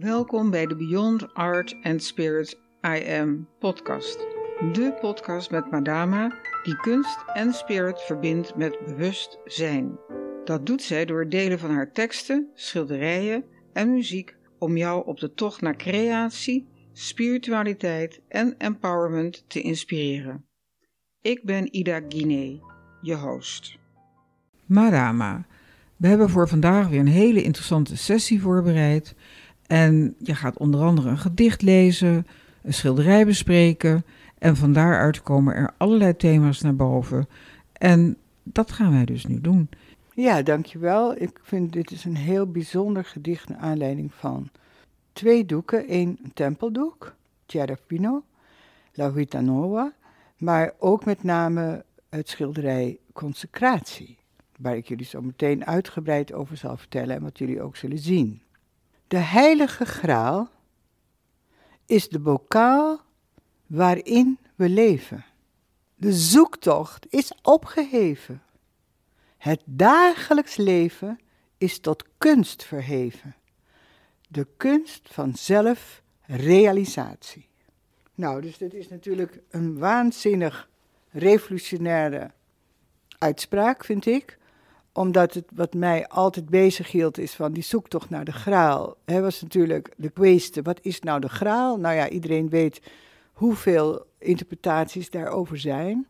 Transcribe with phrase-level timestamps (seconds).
[0.00, 4.18] Welkom bij de Beyond Art and Spirit I Am podcast.
[4.72, 9.98] De podcast met Madama die kunst en spirit verbindt met bewustzijn.
[10.44, 15.32] Dat doet zij door delen van haar teksten, schilderijen en muziek om jou op de
[15.32, 20.44] tocht naar creatie, spiritualiteit en empowerment te inspireren.
[21.20, 22.60] Ik ben Ida Guinee,
[23.00, 23.78] je host.
[24.66, 25.46] Madama,
[25.96, 29.14] we hebben voor vandaag weer een hele interessante sessie voorbereid.
[29.70, 32.26] En je gaat onder andere een gedicht lezen,
[32.62, 34.04] een schilderij bespreken.
[34.38, 37.28] En van daaruit komen er allerlei thema's naar boven.
[37.72, 39.68] En dat gaan wij dus nu doen.
[40.14, 41.20] Ja, dankjewel.
[41.20, 44.48] Ik vind dit is een heel bijzonder gedicht naar aanleiding van
[45.12, 45.84] twee doeken.
[45.94, 47.14] Een tempeldoek,
[47.86, 48.24] Pino,
[48.92, 49.92] La Vita Nova,
[50.38, 54.18] maar ook met name het schilderij Consecratie,
[54.58, 58.42] waar ik jullie zo meteen uitgebreid over zal vertellen en wat jullie ook zullen zien.
[59.10, 60.50] De heilige graal
[61.86, 63.00] is de bokaal
[63.66, 65.24] waarin we leven.
[65.94, 68.42] De zoektocht is opgeheven.
[69.36, 71.20] Het dagelijks leven
[71.58, 73.34] is tot kunst verheven.
[74.28, 77.48] De kunst van zelfrealisatie.
[78.14, 80.68] Nou, dus dit is natuurlijk een waanzinnig
[81.10, 82.30] revolutionaire
[83.18, 84.38] uitspraak, vind ik
[84.92, 88.96] omdat het wat mij altijd bezig hield is van die zoektocht naar de graal.
[89.04, 91.78] He, was natuurlijk de kwestie, wat is nou de graal?
[91.78, 92.82] Nou ja, iedereen weet
[93.32, 96.06] hoeveel interpretaties daarover zijn.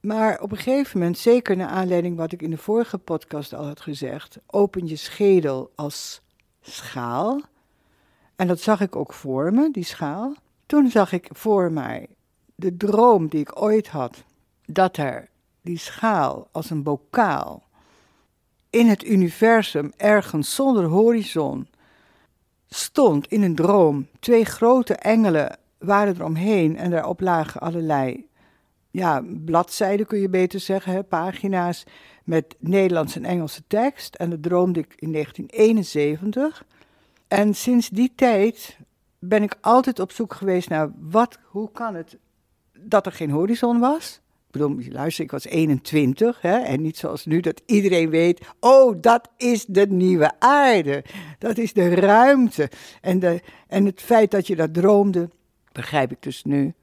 [0.00, 3.66] Maar op een gegeven moment, zeker naar aanleiding wat ik in de vorige podcast al
[3.66, 6.20] had gezegd, open je schedel als
[6.60, 7.40] schaal.
[8.36, 10.34] En dat zag ik ook voor me, die schaal.
[10.66, 12.08] Toen zag ik voor mij
[12.54, 14.24] de droom die ik ooit had,
[14.66, 15.28] dat er
[15.62, 17.62] die schaal als een bokaal
[18.70, 21.68] in het universum ergens zonder horizon
[22.68, 24.06] stond in een droom.
[24.20, 28.28] Twee grote engelen waren er omheen en daarop lagen allerlei
[28.90, 31.84] ja, bladzijden, kun je beter zeggen, hè, pagina's
[32.24, 34.14] met Nederlandse en Engelse tekst.
[34.14, 36.64] En dat droomde ik in 1971.
[37.28, 38.76] En sinds die tijd
[39.18, 42.18] ben ik altijd op zoek geweest naar wat, hoe kan het
[42.78, 44.20] dat er geen horizon was?
[44.50, 48.96] Ik bedoel, luister, ik was 21 hè, en niet zoals nu dat iedereen weet, oh,
[49.00, 51.04] dat is de nieuwe aarde.
[51.38, 52.70] Dat is de ruimte.
[53.00, 55.30] En, de, en het feit dat je dat droomde,
[55.72, 56.74] begrijp ik dus nu,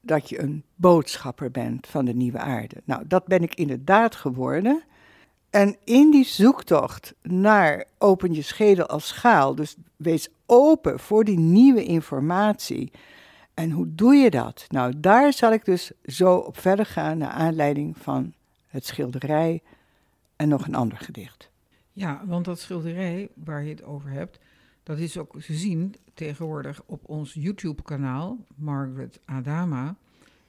[0.00, 2.76] dat je een boodschapper bent van de nieuwe aarde.
[2.84, 4.82] Nou, dat ben ik inderdaad geworden.
[5.50, 11.38] En in die zoektocht naar open je schedel als schaal, dus wees open voor die
[11.38, 12.90] nieuwe informatie
[13.56, 14.64] en hoe doe je dat?
[14.68, 18.34] Nou, daar zal ik dus zo op verder gaan naar aanleiding van
[18.66, 19.62] het schilderij
[20.36, 21.50] en nog een ander gedicht.
[21.92, 24.38] Ja, want dat schilderij waar je het over hebt,
[24.82, 29.96] dat is ook te zien tegenwoordig op ons YouTube-kanaal, Margaret Adama.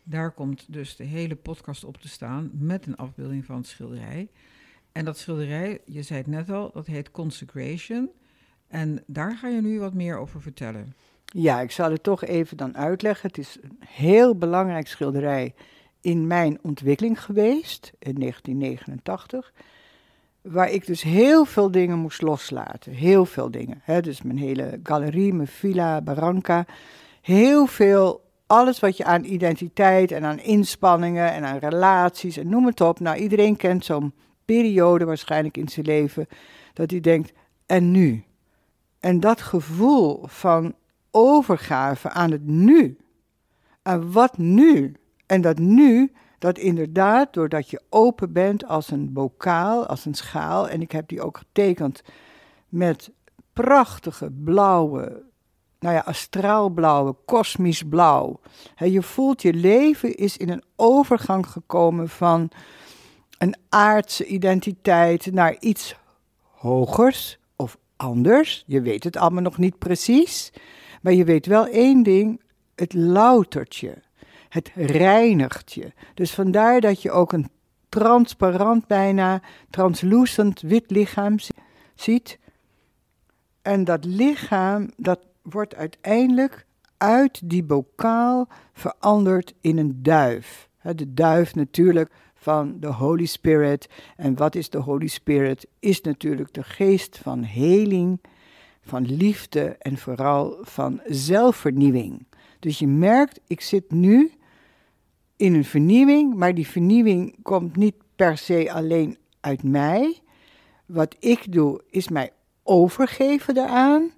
[0.04, 4.30] Daar komt dus de hele podcast op te staan met een afbeelding van het schilderij.
[4.92, 8.10] En dat schilderij, je zei het net al, dat heet Consecration.
[8.68, 10.94] En daar ga je nu wat meer over vertellen.
[11.34, 13.28] Ja, ik zal het toch even dan uitleggen.
[13.28, 15.54] Het is een heel belangrijk schilderij
[16.02, 19.54] in mijn ontwikkeling geweest in 1989.
[20.42, 22.92] Waar ik dus heel veel dingen moest loslaten.
[22.92, 23.82] Heel veel dingen.
[23.84, 24.02] Hè?
[24.02, 26.66] Dus mijn hele galerie, mijn villa, Barranca.
[27.22, 32.66] Heel veel, alles wat je aan identiteit en aan inspanningen en aan relaties en noem
[32.66, 33.00] het op.
[33.00, 34.14] Nou, iedereen kent zo'n
[34.46, 36.28] periode waarschijnlijk in zijn leven
[36.74, 37.34] dat hij denkt,
[37.66, 38.24] en nu?
[39.00, 40.76] En dat gevoel van
[41.18, 42.98] overgave aan het nu.
[43.82, 44.96] En wat nu?
[45.26, 50.70] En dat nu, dat inderdaad, doordat je open bent als een bokaal, als een schaal,
[50.70, 52.04] en ik heb die ook getekend
[52.70, 53.12] met
[53.54, 55.24] prachtige blauwe,
[55.80, 58.40] nou ja, astraalblauwe, kosmisch blauw.
[58.76, 62.50] je voelt je leven is in een overgang gekomen van
[63.38, 65.96] een aardse identiteit naar iets
[66.42, 68.64] hogers of anders.
[68.68, 70.52] Je weet het allemaal nog niet precies.
[71.08, 72.42] Maar je weet wel één ding,
[72.76, 73.94] het loutert je.
[74.50, 75.92] Het reinigt je.
[76.14, 77.50] Dus vandaar dat je ook een
[77.90, 81.36] transparant, bijna translucent wit lichaam
[81.96, 82.40] ziet.
[83.62, 86.66] En dat lichaam, dat wordt uiteindelijk
[86.98, 90.70] uit die bokaal veranderd in een duif.
[90.82, 93.90] De duif natuurlijk van de Holy Spirit.
[94.16, 95.68] En wat is de Holy Spirit?
[95.80, 98.20] Is natuurlijk de geest van heling
[98.88, 102.26] van liefde en vooral van zelfvernieuwing.
[102.60, 104.32] Dus je merkt, ik zit nu
[105.36, 110.20] in een vernieuwing, maar die vernieuwing komt niet per se alleen uit mij.
[110.86, 112.32] Wat ik doe, is mij
[112.64, 114.12] overgeven daaraan.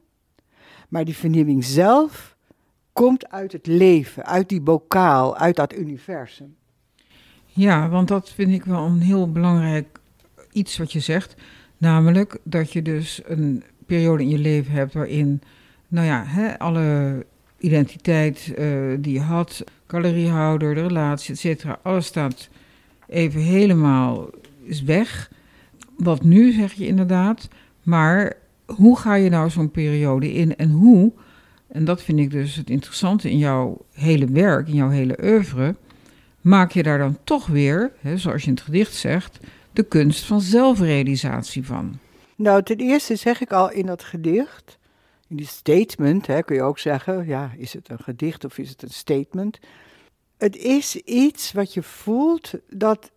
[0.90, 2.36] Maar die vernieuwing zelf
[2.94, 6.56] komt uit het leven, uit die bokaal, uit dat universum.
[7.46, 10.00] Ja, want dat vind ik wel een heel belangrijk
[10.52, 11.36] iets wat je zegt.
[11.78, 15.42] Namelijk dat je dus een periode in je leven hebt waarin,
[15.88, 17.26] nou ja, hè, alle
[17.58, 22.50] identiteit uh, die je had, caloriehouder, de relatie, et cetera, alles staat
[23.08, 24.30] even helemaal
[24.64, 25.32] is weg.
[25.98, 27.48] Wat nu, zeg je inderdaad.
[27.84, 28.34] Maar
[28.66, 31.12] hoe ga je nou zo'n periode in en hoe,
[31.68, 35.76] en dat vind ik dus het interessante in jouw hele werk, in jouw hele oeuvre,
[36.42, 39.40] maak je daar dan toch weer, hè, zoals je in het gedicht zegt,
[39.74, 42.00] de kunst van zelfrealisatie van?
[42.40, 44.78] Nou, ten eerste zeg ik al in dat gedicht,
[45.28, 48.70] in die statement, hè, kun je ook zeggen, ja, is het een gedicht of is
[48.70, 49.60] het een statement?
[50.38, 53.12] Het is iets wat je voelt dat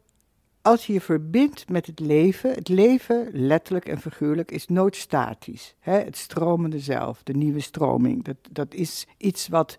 [0.62, 5.74] als je je verbindt met het leven, het leven, letterlijk en figuurlijk, is nooit statisch.
[5.80, 5.98] Hè?
[5.98, 9.78] Het stromende zelf, de nieuwe stroming, dat, dat is iets wat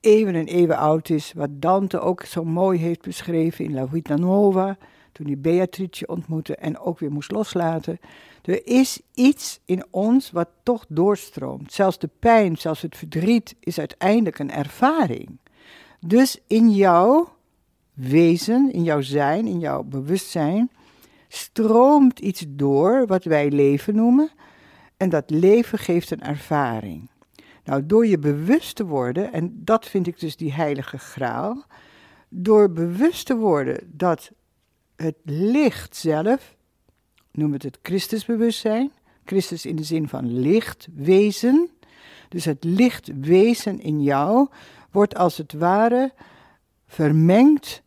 [0.00, 4.16] eeuwen en eeuwen oud is, wat Dante ook zo mooi heeft beschreven in La Vita
[4.16, 4.76] Nuova,
[5.12, 7.98] toen hij Beatrice ontmoette en ook weer moest loslaten.
[8.46, 11.72] Er is iets in ons wat toch doorstroomt.
[11.72, 15.38] Zelfs de pijn, zelfs het verdriet is uiteindelijk een ervaring.
[16.00, 17.26] Dus in jou
[17.94, 20.70] wezen, in jouw zijn, in jouw bewustzijn,
[21.28, 24.30] stroomt iets door wat wij leven noemen.
[24.96, 27.10] En dat leven geeft een ervaring.
[27.64, 31.64] Nou, door je bewust te worden, en dat vind ik dus die heilige graal,
[32.28, 34.30] door bewust te worden dat
[34.96, 36.55] het licht zelf,
[37.36, 38.92] noem het het Christusbewustzijn,
[39.24, 41.70] Christus in de zin van lichtwezen,
[42.28, 44.48] dus het lichtwezen in jou
[44.90, 46.12] wordt als het ware
[46.86, 47.82] vermengd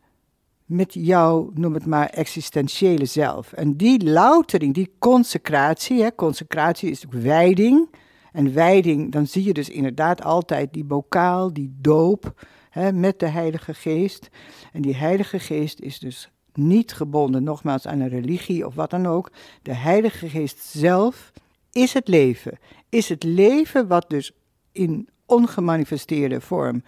[0.64, 3.52] met jouw, noem het maar, existentiële zelf.
[3.52, 7.88] En die loutering, die consecratie, hè, consecratie is ook wijding.
[8.32, 13.26] En wijding, dan zie je dus inderdaad altijd die bokaal, die doop hè, met de
[13.26, 14.28] Heilige Geest.
[14.72, 19.06] En die Heilige Geest is dus niet gebonden, nogmaals, aan een religie of wat dan
[19.06, 19.30] ook.
[19.62, 21.32] De Heilige Geest zelf
[21.72, 22.58] is het leven.
[22.88, 24.32] Is het leven wat dus
[24.72, 26.82] in ongemanifesteerde vorm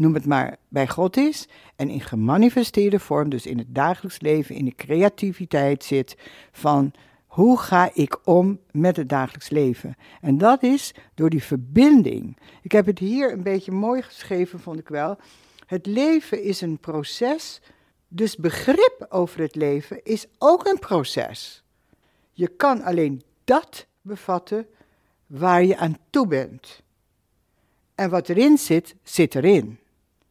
[0.00, 4.54] noem het maar, bij God is en in gemanifesteerde vorm, dus in het dagelijks leven,
[4.54, 6.16] in de creativiteit zit
[6.52, 6.92] van
[7.26, 9.94] hoe ga ik om met het dagelijks leven?
[10.20, 12.36] En dat is door die verbinding.
[12.62, 15.18] Ik heb het hier een beetje mooi geschreven, vond ik wel.
[15.66, 17.60] Het leven is een proces,
[18.12, 21.62] dus begrip over het leven is ook een proces.
[22.32, 24.66] Je kan alleen dat bevatten
[25.26, 26.82] waar je aan toe bent.
[27.94, 29.78] En wat erin zit, zit erin.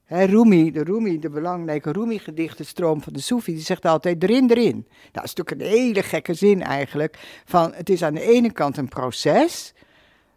[0.04, 4.86] He, Rumi, de Rumi, de belangrijke Rumi-gedichtenstroom van de Soefi, die zegt altijd erin, erin.
[4.88, 7.42] Nou, dat is natuurlijk een hele gekke zin eigenlijk.
[7.46, 9.74] Van het is aan de ene kant een proces.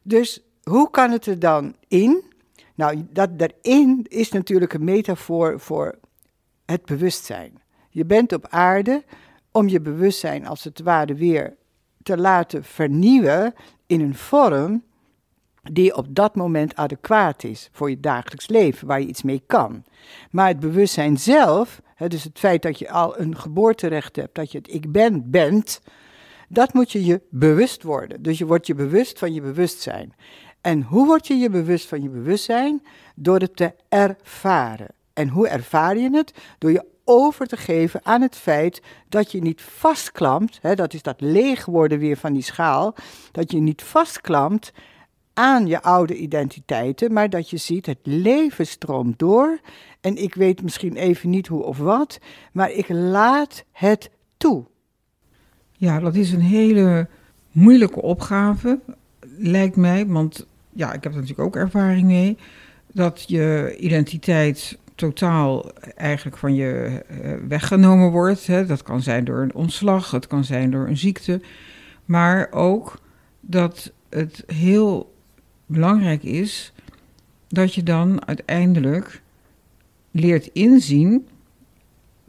[0.02, 2.22] Dus hoe kan het er dan in?
[2.74, 5.98] Nou, dat erin is natuurlijk een metafoor voor
[6.72, 7.60] het bewustzijn.
[7.90, 9.02] Je bent op aarde
[9.50, 11.56] om je bewustzijn als het ware weer
[12.02, 13.54] te laten vernieuwen
[13.86, 14.82] in een vorm
[15.62, 19.84] die op dat moment adequaat is voor je dagelijks leven, waar je iets mee kan.
[20.30, 24.52] Maar het bewustzijn zelf, hè, dus het feit dat je al een geboorterecht hebt, dat
[24.52, 25.80] je het ik ben bent,
[26.48, 28.22] dat moet je je bewust worden.
[28.22, 30.14] Dus je wordt je bewust van je bewustzijn.
[30.60, 32.82] En hoe word je je bewust van je bewustzijn?
[33.14, 34.94] Door het te ervaren.
[35.12, 36.34] En hoe ervaar je het?
[36.58, 41.02] Door je over te geven aan het feit dat je niet vastklampt, hè, dat is
[41.02, 42.94] dat leeg worden weer van die schaal,
[43.32, 44.72] dat je niet vastklampt
[45.34, 49.60] aan je oude identiteiten, maar dat je ziet het leven stroomt door
[50.00, 52.18] en ik weet misschien even niet hoe of wat,
[52.52, 54.64] maar ik laat het toe.
[55.72, 57.08] Ja, dat is een hele
[57.50, 58.78] moeilijke opgave,
[59.38, 62.36] lijkt mij, want ja, ik heb er natuurlijk ook ervaring mee,
[62.92, 68.46] dat je identiteit totaal eigenlijk van je eh, weggenomen wordt.
[68.46, 68.66] Hè.
[68.66, 71.40] Dat kan zijn door een ontslag, het kan zijn door een ziekte,
[72.04, 73.00] maar ook
[73.40, 75.14] dat het heel
[75.66, 76.72] belangrijk is
[77.48, 79.22] dat je dan uiteindelijk
[80.10, 81.26] leert inzien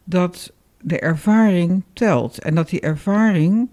[0.04, 3.70] dat de ervaring telt en dat die ervaring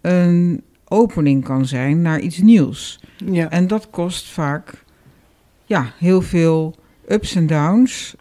[0.00, 3.00] een opening kan zijn naar iets nieuws.
[3.16, 3.50] Ja.
[3.50, 4.84] En dat kost vaak
[5.64, 6.74] ja, heel veel
[7.08, 8.16] ups en downs,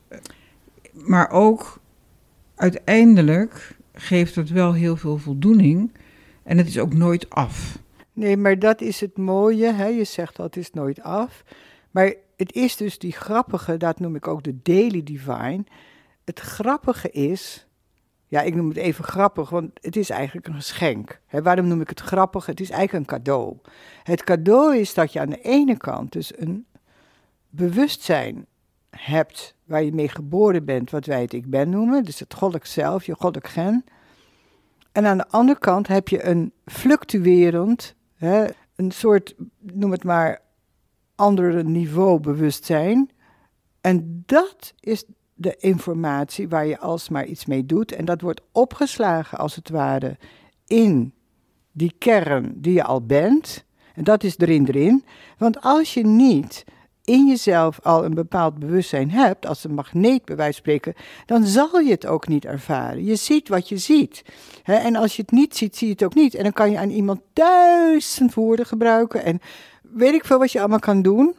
[0.92, 1.80] maar ook
[2.56, 5.92] uiteindelijk geeft het wel heel veel voldoening
[6.44, 7.80] en het is ook nooit af.
[8.14, 9.74] Nee, maar dat is het mooie.
[9.74, 9.86] Hè?
[9.86, 11.44] Je zegt dat is nooit af.
[11.92, 15.64] Maar het is dus die grappige, dat noem ik ook de daily divine.
[16.24, 17.68] Het grappige is
[18.28, 21.20] Ja, ik noem het even grappig, want het is eigenlijk een geschenk.
[21.30, 22.46] waarom noem ik het grappig?
[22.46, 23.58] Het is eigenlijk een cadeau.
[24.04, 26.66] Het cadeau is dat je aan de ene kant dus een
[27.50, 28.46] bewustzijn
[28.98, 32.66] hebt waar je mee geboren bent, wat wij het ik ben noemen, dus het goddelijk
[32.66, 33.86] zelf, je goddelijk gen.
[34.92, 40.42] En aan de andere kant heb je een fluctuerend, hè, een soort, noem het maar,
[41.16, 43.10] andere niveau bewustzijn.
[43.82, 47.92] En dat is de informatie waar je alsmaar iets mee doet.
[47.92, 50.18] En dat wordt opgeslagen als het ware
[50.68, 51.14] in
[51.72, 53.66] die kern die je al bent.
[53.94, 55.06] En dat is erin erin.
[55.38, 56.64] Want als je niet
[57.06, 60.94] in jezelf al een bepaald bewustzijn hebt, als een magneet bij wijze van spreken,
[61.26, 63.06] dan zal je het ook niet ervaren.
[63.06, 64.24] Je ziet wat je ziet.
[64.64, 66.36] en als je het niet ziet, zie je het ook niet.
[66.36, 69.42] En dan kan je aan iemand duizend woorden gebruiken en
[69.82, 71.36] weet ik veel wat je allemaal kan doen.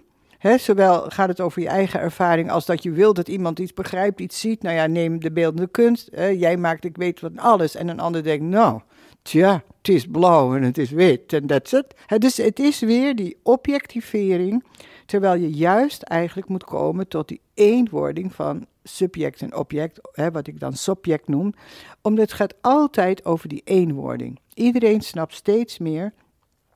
[0.57, 4.21] zowel gaat het over je eigen ervaring als dat je wil dat iemand iets begrijpt,
[4.21, 4.63] iets ziet.
[4.63, 6.09] Nou ja, neem de beeldende kunst.
[6.15, 7.75] jij maakt, ik weet van alles.
[7.75, 8.81] En een ander denkt, nou,
[9.23, 11.95] tja, het is blauw en het is wit en that's it.
[12.19, 14.63] dus het is weer die objectivering
[15.07, 20.47] Terwijl je juist eigenlijk moet komen tot die eenwording van subject en object, hè, wat
[20.47, 21.55] ik dan subject noem,
[22.03, 24.41] omdat het gaat altijd over die eenwording.
[24.55, 26.13] Iedereen snapt steeds meer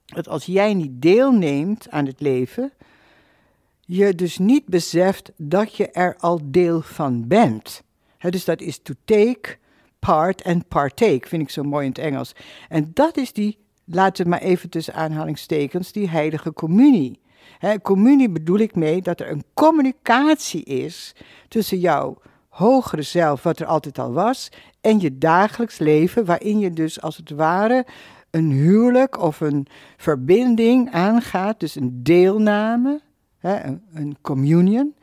[0.05, 2.73] dat als jij niet deelneemt aan het leven,
[3.81, 7.83] je dus niet beseft dat je er al deel van bent.
[8.19, 9.57] dus dat is to take
[9.99, 12.33] part and partake, vind ik zo mooi in het Engels.
[12.69, 17.21] En dat is die, laten we maar even tussen aanhalingstekens, die heilige communie.
[17.83, 21.15] Communie bedoel ik mee dat er een communicatie is
[21.49, 22.19] tussen jouw
[22.49, 24.49] hogere zelf, wat er altijd al was,
[24.81, 27.87] en je dagelijks leven, waarin je dus als het ware
[28.31, 29.67] een huwelijk of een
[29.97, 33.01] verbinding aangaat, dus een deelname,
[33.41, 34.95] een, een communion,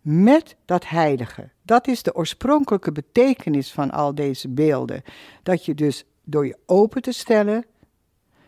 [0.00, 1.50] met dat heilige.
[1.62, 5.02] Dat is de oorspronkelijke betekenis van al deze beelden.
[5.42, 7.64] Dat je dus door je open te stellen,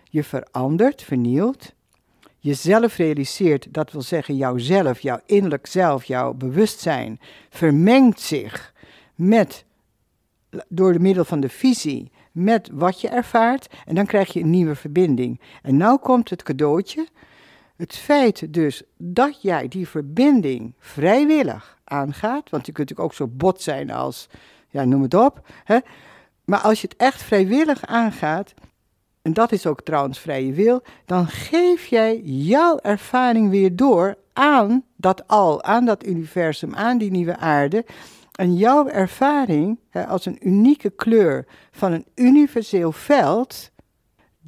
[0.05, 1.75] je verandert, vernielt,
[2.43, 7.21] jezelf realiseert, dat wil zeggen jouzelf, jouw innerlijk zelf, jouw bewustzijn,
[7.51, 8.73] vermengt zich
[9.15, 9.65] met,
[10.69, 13.67] door de middel van de visie, met wat je ervaart.
[13.85, 15.41] En dan krijg je een nieuwe verbinding.
[15.63, 17.07] En nou komt het cadeautje.
[17.77, 23.27] Het feit dus dat jij die verbinding vrijwillig aangaat, want je kunt natuurlijk ook zo
[23.27, 24.29] bot zijn als,
[24.69, 25.49] ja, noem het op.
[25.65, 25.79] Hè?
[26.45, 28.55] Maar als je het echt vrijwillig aangaat,
[29.23, 34.85] en dat is ook trouwens vrije wil, dan geef jij jouw ervaring weer door aan
[34.97, 37.85] dat al, aan dat universum, aan die nieuwe aarde.
[38.33, 43.71] En jouw ervaring hè, als een unieke kleur van een universeel veld,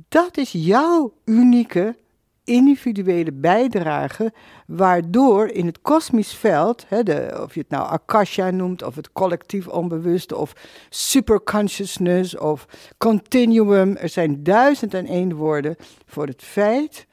[0.09, 1.97] dat is jouw unieke
[2.45, 4.33] individuele bijdrage,
[4.67, 9.13] waardoor in het kosmisch veld, hè, de, of je het nou Akasha noemt, of het
[9.13, 10.53] collectief onbewuste, of
[10.89, 12.67] superconsciousness, of
[12.99, 17.07] continuum, er zijn duizend en één woorden voor het feit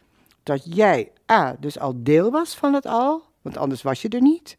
[0.44, 4.22] dat jij A, dus al deel was van het al, want anders was je er
[4.22, 4.58] niet,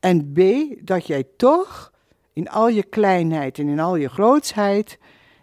[0.00, 0.40] en B,
[0.86, 1.92] dat jij toch
[2.32, 4.98] in al je kleinheid en in al je grootsheid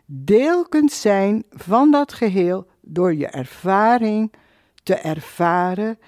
[0.06, 4.34] deel kunt zijn van dat geheel door je ervaring
[4.88, 6.00] te ervaren,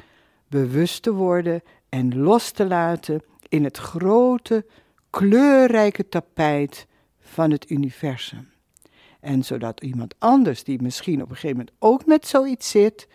[0.47, 4.65] bewust te worden en los te laten in het grote,
[5.09, 6.87] kleurrijke tapijt
[7.19, 8.49] van het universum.
[9.19, 13.07] En zodat iemand anders, die misschien op een gegeven moment ook met zoiets zit,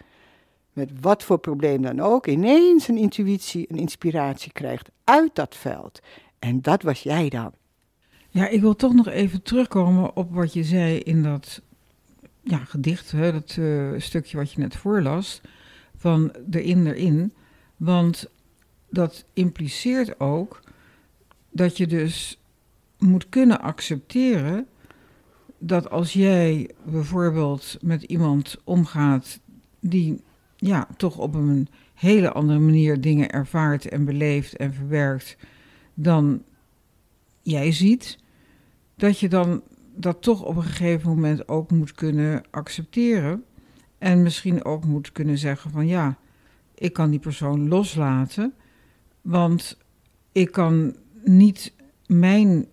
[0.72, 6.00] met wat voor probleem dan ook, ineens een intuïtie, een inspiratie krijgt uit dat veld.
[6.38, 7.52] En dat was jij dan.
[8.28, 11.62] Ja, ik wil toch nog even terugkomen op wat je zei in dat
[12.44, 15.40] ja, gedicht, hè, dat uh, stukje wat je net voorlas,
[15.96, 17.32] van erin erin.
[17.76, 18.28] Want
[18.90, 20.60] dat impliceert ook
[21.50, 22.40] dat je dus
[22.98, 24.66] moet kunnen accepteren
[25.58, 29.40] dat als jij bijvoorbeeld met iemand omgaat
[29.80, 30.22] die
[30.56, 35.36] ja, toch op een hele andere manier dingen ervaart en beleeft en verwerkt
[35.94, 36.42] dan
[37.42, 38.18] jij ziet,
[38.96, 39.62] dat je dan
[39.94, 43.44] dat toch op een gegeven moment ook moet kunnen accepteren.
[43.98, 46.18] En misschien ook moet kunnen zeggen van ja,
[46.74, 48.54] ik kan die persoon loslaten,
[49.20, 49.78] want
[50.32, 51.72] ik kan niet
[52.06, 52.66] mijn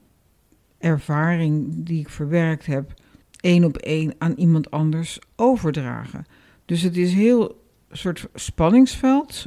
[0.77, 2.93] ervaring die ik verwerkt heb
[3.41, 6.25] één op één aan iemand anders overdragen.
[6.65, 9.45] Dus het is heel soort spanningsveld,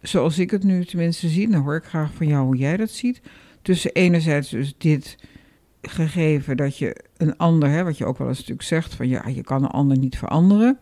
[0.00, 1.48] zoals ik het nu tenminste zie.
[1.48, 3.20] Dan hoor ik graag van jou hoe jij dat ziet.
[3.62, 5.16] Tussen enerzijds dus dit
[5.88, 9.28] gegeven dat je een ander, hè, wat je ook wel eens natuurlijk zegt, van ja,
[9.28, 10.78] je kan een ander niet veranderen.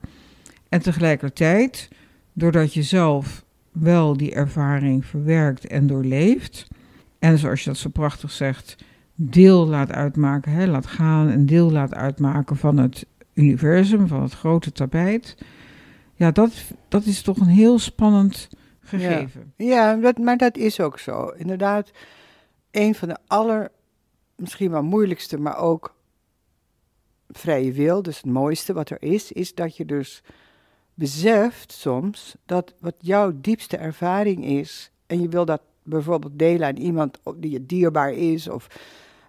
[0.69, 1.89] En tegelijkertijd,
[2.33, 6.69] doordat je zelf wel die ervaring verwerkt en doorleeft,
[7.19, 8.77] en zoals je dat zo prachtig zegt,
[9.15, 14.33] deel laat uitmaken, hè, laat gaan, een deel laat uitmaken van het universum, van het
[14.33, 15.37] grote tapijt.
[16.15, 16.53] Ja, dat,
[16.89, 18.49] dat is toch een heel spannend
[18.81, 19.53] gegeven.
[19.57, 21.27] Ja, ja dat, maar dat is ook zo.
[21.27, 21.91] Inderdaad,
[22.71, 23.71] een van de aller,
[24.37, 25.95] misschien wel moeilijkste, maar ook
[27.29, 30.23] vrije wil, dus het mooiste wat er is, is dat je dus
[30.95, 36.77] beseft soms dat wat jouw diepste ervaring is, en je wil dat bijvoorbeeld delen aan
[36.77, 38.67] iemand die je dierbaar is, of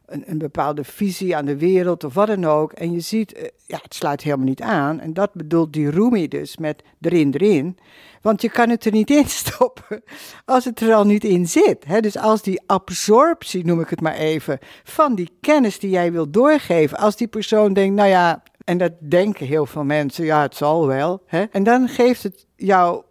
[0.05, 2.71] een, bepaalde visie aan de wereld of wat dan ook.
[2.71, 4.99] En je ziet, eh, ja, het sluit helemaal niet aan.
[4.99, 7.77] En dat bedoelt die Rumi dus met erin, erin.
[8.21, 10.03] Want je kan het er niet in stoppen
[10.45, 11.85] als het er al niet in zit.
[11.85, 11.99] Hè?
[11.99, 16.29] Dus als die absorptie, noem ik het maar even, van die kennis die jij wil
[16.29, 20.55] doorgeven, als die persoon denkt, nou ja, en dat denken heel veel mensen, ja, het
[20.55, 21.21] zal wel.
[21.25, 21.43] Hè?
[21.43, 23.03] En dan geeft het jou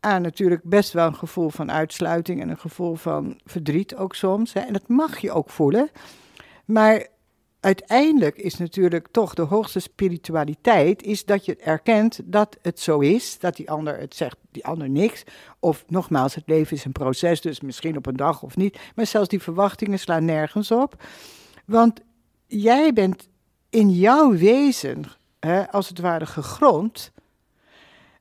[0.00, 4.52] aan natuurlijk best wel een gevoel van uitsluiting en een gevoel van verdriet ook soms.
[4.52, 4.60] Hè?
[4.60, 5.90] En dat mag je ook voelen.
[6.66, 7.06] Maar
[7.60, 13.38] uiteindelijk is natuurlijk toch de hoogste spiritualiteit, is dat je erkent dat het zo is,
[13.38, 15.22] dat die ander het zegt, die ander niks.
[15.60, 18.78] Of nogmaals, het leven is een proces, dus misschien op een dag of niet.
[18.94, 21.02] Maar zelfs die verwachtingen slaan nergens op.
[21.64, 22.00] Want
[22.46, 23.28] jij bent
[23.70, 25.04] in jouw wezen,
[25.40, 27.12] hè, als het ware, gegrond.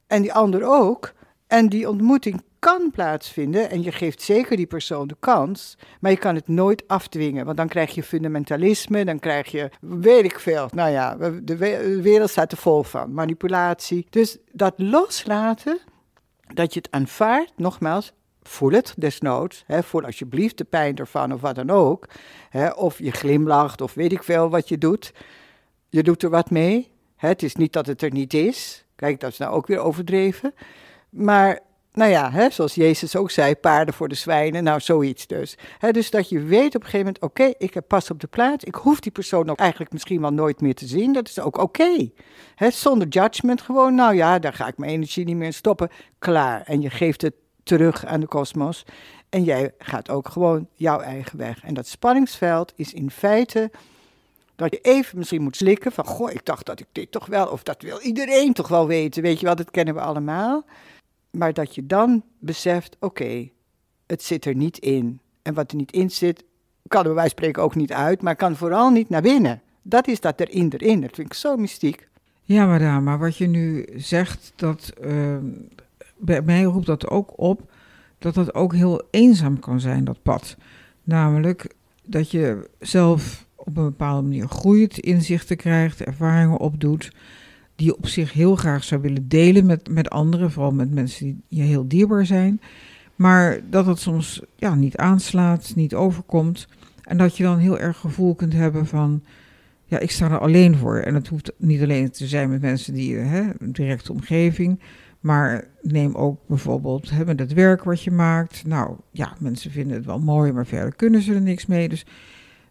[0.07, 1.13] En die ander ook.
[1.47, 6.17] En die ontmoeting kan plaatsvinden en je geeft zeker die persoon de kans, maar je
[6.17, 10.67] kan het nooit afdwingen, want dan krijg je fundamentalisme, dan krijg je, weet ik veel,
[10.73, 11.57] nou ja, de
[12.01, 14.07] wereld staat er vol van, manipulatie.
[14.09, 15.79] Dus dat loslaten,
[16.53, 21.41] dat je het aanvaardt, nogmaals, voel het desnoods, hè, voel alsjeblieft de pijn ervan of
[21.41, 22.07] wat dan ook,
[22.49, 25.13] hè, of je glimlacht of weet ik veel wat je doet,
[25.89, 29.19] je doet er wat mee, hè, het is niet dat het er niet is, kijk,
[29.19, 30.53] dat is nou ook weer overdreven,
[31.09, 31.59] maar
[31.95, 35.57] nou ja, hè, zoals Jezus ook zei, paarden voor de zwijnen, nou zoiets dus.
[35.79, 38.27] Hè, dus dat je weet op een gegeven moment, oké, ik heb pas op de
[38.27, 41.39] plaats, ik hoef die persoon ook eigenlijk misschien wel nooit meer te zien, dat is
[41.39, 42.09] ook oké.
[42.57, 46.61] Zonder judgment gewoon, nou ja, daar ga ik mijn energie niet meer in stoppen, klaar.
[46.61, 47.33] En je geeft het
[47.63, 48.85] terug aan de kosmos
[49.29, 51.63] en jij gaat ook gewoon jouw eigen weg.
[51.63, 53.71] En dat spanningsveld is in feite
[54.55, 57.47] dat je even misschien moet slikken van, goh, ik dacht dat ik dit toch wel,
[57.47, 60.65] of dat wil iedereen toch wel weten, weet je wel, dat kennen we allemaal
[61.37, 63.49] maar dat je dan beseft, oké,
[64.05, 65.19] het zit er niet in.
[65.41, 66.43] En wat er niet in zit,
[66.87, 69.61] kan er bij wijze spreken ook niet uit, maar kan vooral niet naar binnen.
[69.81, 71.01] Dat is dat erin, erin.
[71.01, 72.07] Dat vind ik zo mystiek.
[72.43, 75.37] Ja, madame, maar wat je nu zegt, dat, uh,
[76.17, 77.71] bij mij roept dat ook op
[78.17, 80.57] dat dat ook heel eenzaam kan zijn, dat pad.
[81.03, 87.11] Namelijk dat je zelf op een bepaalde manier groeit, inzichten krijgt, ervaringen opdoet
[87.75, 91.25] die je op zich heel graag zou willen delen met, met anderen, vooral met mensen
[91.25, 92.61] die je heel dierbaar zijn.
[93.15, 96.67] Maar dat het soms ja, niet aanslaat, niet overkomt.
[97.03, 99.23] En dat je dan heel erg gevoel kunt hebben van,
[99.85, 100.97] ja, ik sta er alleen voor.
[100.97, 104.79] En het hoeft niet alleen te zijn met mensen die, hè, directe omgeving.
[105.19, 108.65] Maar neem ook bijvoorbeeld hè, met het werk wat je maakt.
[108.65, 111.89] Nou ja, mensen vinden het wel mooi, maar verder kunnen ze er niks mee.
[111.89, 112.05] Dus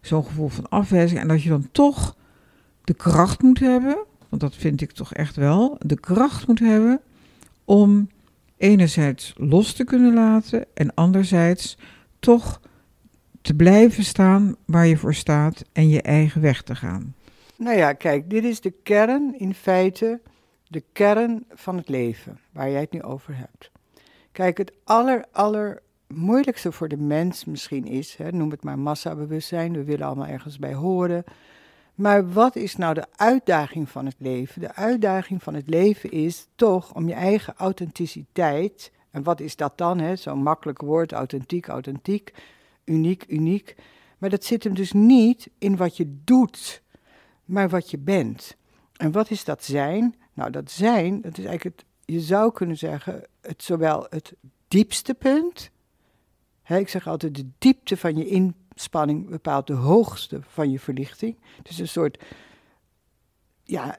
[0.01, 1.19] zo'n gevoel van afwijzing.
[1.19, 2.15] En dat je dan toch
[2.83, 3.97] de kracht moet hebben
[4.39, 7.01] want dat vind ik toch echt wel, de kracht moet hebben
[7.65, 8.09] om
[8.57, 11.77] enerzijds los te kunnen laten en anderzijds
[12.19, 12.61] toch
[13.41, 17.15] te blijven staan waar je voor staat en je eigen weg te gaan.
[17.57, 20.19] Nou ja, kijk, dit is de kern in feite,
[20.67, 23.71] de kern van het leven waar jij het nu over hebt.
[24.31, 29.83] Kijk, het aller, moeilijkste voor de mens misschien is, hè, noem het maar massabewustzijn, we
[29.83, 31.23] willen allemaal ergens bij horen,
[31.95, 34.61] maar wat is nou de uitdaging van het leven?
[34.61, 38.91] De uitdaging van het leven is toch om je eigen authenticiteit.
[39.11, 40.17] En wat is dat dan?
[40.17, 42.33] Zo'n makkelijk woord, authentiek, authentiek,
[42.85, 43.75] uniek, uniek.
[44.17, 46.81] Maar dat zit hem dus niet in wat je doet,
[47.45, 48.55] maar wat je bent.
[48.95, 50.15] En wat is dat zijn?
[50.33, 54.33] Nou, dat zijn, dat is eigenlijk het, je zou kunnen zeggen, het zowel het
[54.67, 55.69] diepste punt.
[56.61, 60.79] Hè, ik zeg altijd de diepte van je in spanning bepaalt de hoogste van je
[60.79, 61.37] verlichting.
[61.63, 62.23] Dus een soort,
[63.63, 63.97] ja,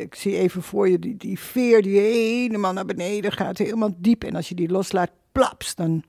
[0.00, 4.24] ik zie even voor je die, die veer die helemaal naar beneden gaat, helemaal diep.
[4.24, 6.02] En als je die loslaat, plaps, dan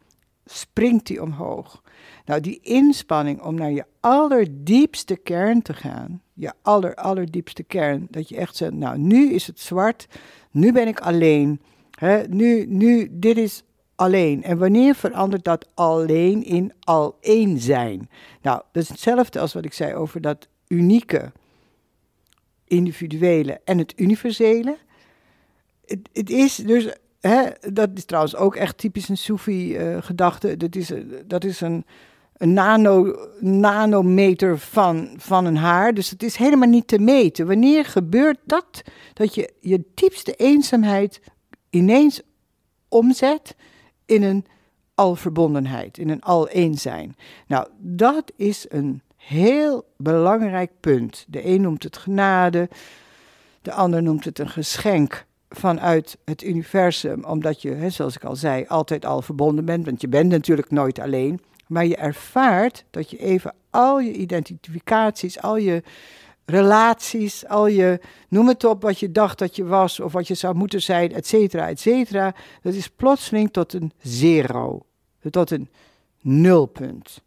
[0.46, 1.84] springt die omhoog.
[2.26, 8.30] Nou, die inspanning om naar je allerdiepste kern te gaan, je aller, allerdiepste kern, dat
[8.30, 10.08] je echt zegt, nou, nu is het zwart,
[10.52, 11.62] nu ben ik alleen.
[12.30, 13.64] nu, nu, dit is
[13.98, 14.44] alleen.
[14.44, 18.10] En wanneer verandert dat alleen in al één zijn?
[18.42, 21.32] Nou, dat is hetzelfde als wat ik zei over dat unieke,
[22.64, 24.78] individuele en het universele.
[25.86, 30.58] Het, het is dus, hè, dat is trouwens ook echt typisch een Soefi-gedachte.
[30.58, 30.92] dat, is,
[31.26, 31.86] dat is een,
[32.34, 35.94] een nano, nanometer van, van een haar.
[35.94, 37.48] Dus het is helemaal niet te meten.
[37.48, 38.82] Wanneer gebeurt dat?
[39.14, 41.22] Dat je je diepste eenzaamheid
[41.70, 42.22] ineens
[42.88, 43.56] omzet
[44.08, 44.46] in een
[44.96, 47.16] alverbondenheid, in een al zijn.
[47.48, 51.26] Nou, dat is een heel belangrijk punt.
[51.28, 52.70] De een noemt het genade,
[53.62, 58.66] de ander noemt het een geschenk vanuit het universum, omdat je, zoals ik al zei,
[58.68, 63.18] altijd al verbonden bent, want je bent natuurlijk nooit alleen, maar je ervaart dat je
[63.18, 65.84] even al je identificaties, al je
[66.50, 70.34] relaties, al je, noem het op, wat je dacht dat je was of wat je
[70.34, 74.86] zou moeten zijn, et cetera, et cetera, dat is plotseling tot een zero,
[75.30, 75.70] tot een
[76.22, 77.22] nulpunt.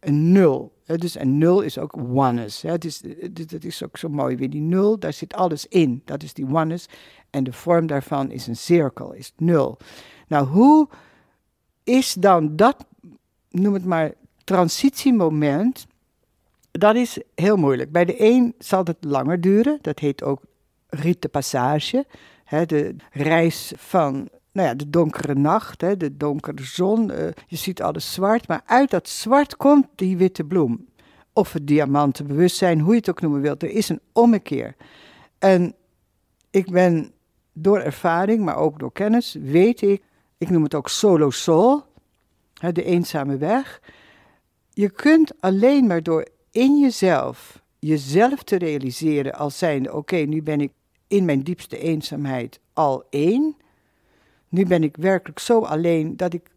[0.00, 0.72] Een nul.
[0.84, 2.62] Dus een nul is ook oneness.
[2.62, 4.50] Het is, dat is ook zo mooi weer.
[4.50, 6.02] Die nul, daar zit alles in.
[6.04, 6.86] Dat is die oneness.
[7.30, 9.78] En de vorm daarvan is een cirkel, is nul.
[10.28, 10.88] Nou, hoe
[11.84, 12.86] is dan dat,
[13.50, 14.12] noem het maar,
[14.44, 15.86] transitiemoment?
[16.78, 17.92] Dat is heel moeilijk.
[17.92, 19.78] Bij de een zal het langer duren.
[19.80, 20.40] Dat heet ook
[20.88, 22.06] rite passage.
[22.44, 27.10] Hè, de reis van nou ja, de donkere nacht, hè, de donkere zon.
[27.10, 30.86] Uh, je ziet alles zwart, maar uit dat zwart komt die witte bloem.
[31.32, 33.62] Of het diamantenbewustzijn, hoe je het ook noemen wilt.
[33.62, 34.76] Er is een ommekeer.
[35.38, 35.74] En
[36.50, 37.12] ik ben
[37.52, 40.02] door ervaring, maar ook door kennis, weet ik,
[40.38, 41.86] ik noem het ook solo soul,
[42.54, 43.80] hè, de eenzame weg.
[44.70, 50.60] Je kunt alleen maar door in jezelf, jezelf te realiseren als zijnde, oké, nu ben
[50.60, 50.72] ik
[51.08, 53.56] in mijn diepste eenzaamheid al één
[54.54, 56.50] nu ben ik werkelijk zo alleen dat ik,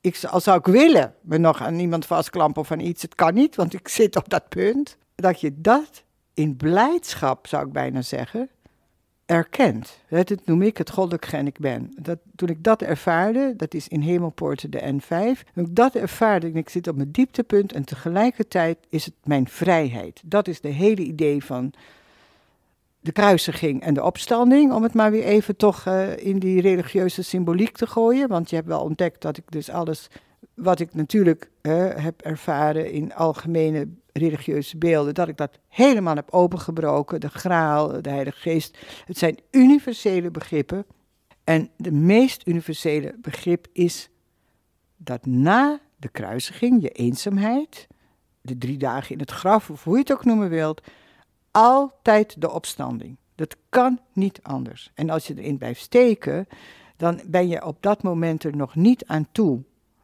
[0.00, 3.02] ik al zou ik willen, me nog aan iemand vastklampen of aan iets.
[3.02, 4.96] Het kan niet, want ik zit op dat punt.
[5.14, 8.48] Dat je dat in blijdschap, zou ik bijna zeggen,
[9.28, 9.98] erkent.
[10.08, 11.92] Dat noem ik het goddelijk en ik ben.
[11.96, 16.46] Dat, toen ik dat ervaarde, dat is in Hemelpoorten de N5, toen ik dat ervaarde
[16.46, 20.22] en ik zit op mijn dieptepunt en tegelijkertijd is het mijn vrijheid.
[20.24, 21.72] Dat is de hele idee van
[23.00, 27.22] de kruisiging en de opstanding, om het maar weer even toch uh, in die religieuze
[27.22, 28.28] symboliek te gooien.
[28.28, 30.08] Want je hebt wel ontdekt dat ik dus alles
[30.54, 36.30] wat ik natuurlijk uh, heb ervaren in algemene religieuze beelden, dat ik dat helemaal heb
[36.30, 37.20] opengebroken.
[37.20, 38.78] De graal, de Heilige Geest.
[39.04, 40.86] Het zijn universele begrippen.
[41.44, 44.08] En de meest universele begrip is
[44.96, 47.86] dat na de kruisiging, je eenzaamheid,
[48.40, 50.82] de drie dagen in het graf, of hoe je het ook noemen wilt,
[51.50, 53.16] altijd de opstanding.
[53.34, 54.90] Dat kan niet anders.
[54.94, 56.48] En als je erin blijft steken,
[56.96, 59.62] dan ben je op dat moment er nog niet aan toe.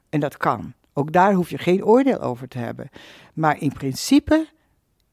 [0.09, 0.73] En dat kan.
[0.95, 2.91] Ook daar hoef je geen oordeel over te hebben.
[3.35, 4.47] Maar in principe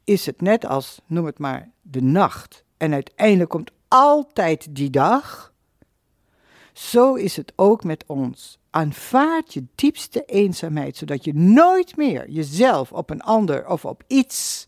[0.04, 2.64] is het net als, noem het maar, de nacht.
[2.78, 5.54] En uiteindelijk komt altijd die dag.
[6.74, 8.60] Zo is het ook met ons.
[8.70, 14.68] Aanvaard je diepste eenzaamheid, zodat je nooit meer jezelf op een ander of op iets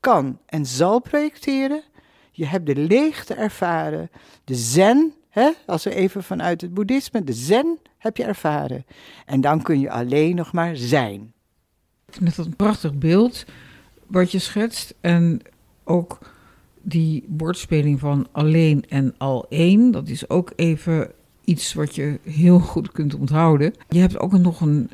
[0.00, 1.82] kan en zal projecteren.
[2.30, 4.10] Je hebt de leegte ervaren,
[4.44, 8.84] de zen, hè, als we even vanuit het boeddhisme, de zen heb je ervaren.
[9.26, 11.32] En dan kun je alleen nog maar zijn.
[12.20, 13.44] Met dat een prachtig beeld
[14.06, 15.40] wat je schetst en
[15.84, 16.18] ook
[16.82, 21.10] die woordspeling van alleen en al één, dat is ook even
[21.44, 23.74] iets wat je heel goed kunt onthouden.
[23.88, 24.90] Je hebt ook nog een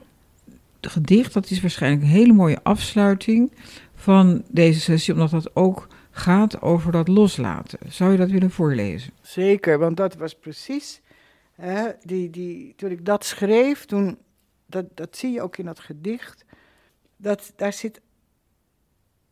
[0.81, 3.53] gedicht, dat is waarschijnlijk een hele mooie afsluiting
[3.95, 7.79] van deze sessie, omdat dat ook gaat over dat loslaten.
[7.89, 9.13] Zou je dat willen voorlezen?
[9.21, 11.01] Zeker, want dat was precies.
[11.53, 14.19] Hè, die, die, toen ik dat schreef, toen,
[14.67, 16.45] dat, dat zie je ook in dat gedicht.
[17.17, 18.01] Dat, daar zit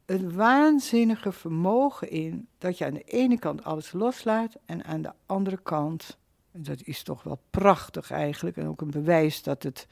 [0.06, 5.12] een waanzinnige vermogen in dat je aan de ene kant alles loslaat en aan de
[5.26, 6.16] andere kant,
[6.52, 9.86] dat is toch wel prachtig eigenlijk en ook een bewijs dat het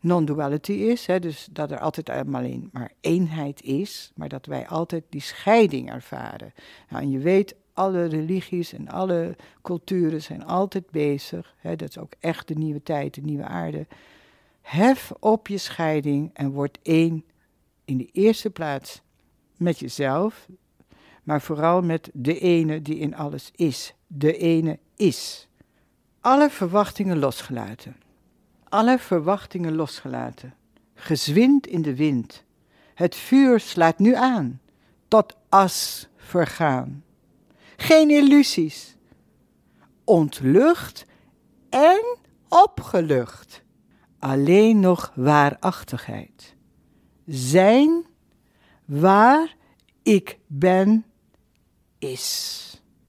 [0.00, 5.04] non-duality is, hè, dus dat er altijd alleen maar eenheid is, maar dat wij altijd
[5.08, 6.52] die scheiding ervaren.
[6.88, 11.98] Nou, en je weet, alle religies en alle culturen zijn altijd bezig, hè, dat is
[11.98, 13.86] ook echt de nieuwe tijd, de nieuwe aarde.
[14.60, 17.24] Hef op je scheiding en word één
[17.84, 19.02] in de eerste plaats
[19.56, 20.48] met jezelf,
[21.22, 23.94] maar vooral met de ene die in alles is.
[24.06, 25.48] De ene is.
[26.20, 27.96] Alle verwachtingen losgelaten
[28.74, 30.54] alle verwachtingen losgelaten.
[30.94, 32.44] Gezwind in de wind.
[32.94, 34.60] Het vuur slaat nu aan,
[35.08, 37.04] tot as vergaan.
[37.76, 38.96] Geen illusies.
[40.04, 41.06] Ontlucht
[41.70, 43.62] en opgelucht.
[44.18, 46.56] Alleen nog waarachtigheid.
[47.26, 48.06] Zijn
[48.84, 49.56] waar
[50.02, 51.04] ik ben
[51.98, 52.60] is.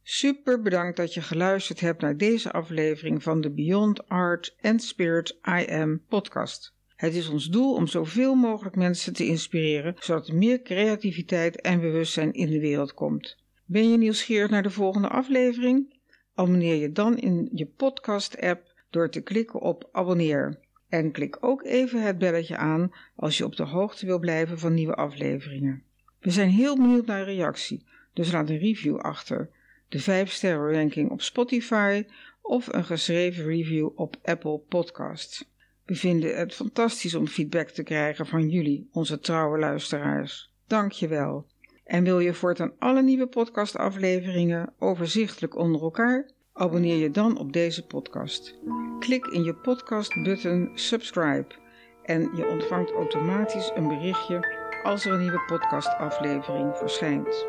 [0.03, 5.39] Super bedankt dat je geluisterd hebt naar deze aflevering van de Beyond Art and Spirit
[5.59, 6.73] I Am podcast.
[6.95, 11.79] Het is ons doel om zoveel mogelijk mensen te inspireren, zodat er meer creativiteit en
[11.79, 13.43] bewustzijn in de wereld komt.
[13.67, 15.93] Ben je nieuwsgierig naar de volgende aflevering?
[16.35, 20.59] Abonneer je dan in je podcast-app door te klikken op abonneer.
[20.89, 24.73] En klik ook even het belletje aan als je op de hoogte wil blijven van
[24.73, 25.83] nieuwe afleveringen.
[26.19, 29.49] We zijn heel benieuwd naar reactie, dus laat een review achter,
[29.89, 32.05] de 5 sterren ranking op Spotify
[32.41, 35.49] of een geschreven review op Apple Podcasts.
[35.85, 40.53] We vinden het fantastisch om feedback te krijgen van jullie, onze trouwe luisteraars.
[40.67, 41.47] Dank je wel.
[41.85, 46.29] En wil je voortaan alle nieuwe podcastafleveringen overzichtelijk onder elkaar?
[46.53, 48.59] Abonneer je dan op deze podcast.
[48.99, 51.55] Klik in je podcast-button subscribe
[52.03, 57.45] en je ontvangt automatisch een berichtje als er een nieuwe podcastaflevering verschijnt.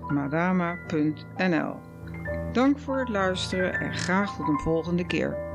[2.53, 5.48] Dank voor het luisteren en graag tot een volgende keer.